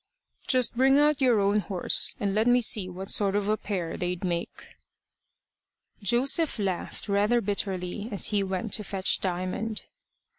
[0.47, 3.95] "Just bring out your own horse, and let me see what sort of a pair
[3.97, 4.49] they'd make."
[6.01, 9.83] Joseph laughed rather bitterly as he went to fetch Diamond.